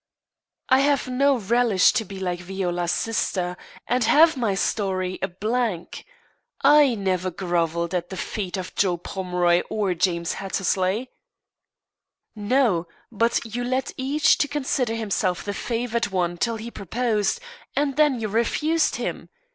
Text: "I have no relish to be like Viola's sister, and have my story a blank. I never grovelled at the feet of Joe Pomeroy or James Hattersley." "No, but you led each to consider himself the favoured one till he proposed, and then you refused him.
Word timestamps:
"I 0.67 0.79
have 0.79 1.07
no 1.07 1.37
relish 1.37 1.91
to 1.93 2.05
be 2.05 2.17
like 2.19 2.39
Viola's 2.39 2.91
sister, 2.91 3.55
and 3.85 4.03
have 4.05 4.35
my 4.35 4.55
story 4.55 5.19
a 5.21 5.27
blank. 5.27 6.07
I 6.63 6.95
never 6.95 7.29
grovelled 7.29 7.93
at 7.93 8.09
the 8.09 8.17
feet 8.17 8.57
of 8.57 8.73
Joe 8.73 8.97
Pomeroy 8.97 9.61
or 9.69 9.93
James 9.93 10.33
Hattersley." 10.33 11.11
"No, 12.35 12.87
but 13.11 13.45
you 13.53 13.63
led 13.63 13.91
each 13.95 14.39
to 14.39 14.47
consider 14.47 14.95
himself 14.95 15.43
the 15.43 15.53
favoured 15.53 16.07
one 16.07 16.39
till 16.39 16.55
he 16.55 16.71
proposed, 16.71 17.39
and 17.75 17.95
then 17.95 18.19
you 18.19 18.27
refused 18.27 18.95
him. 18.95 19.29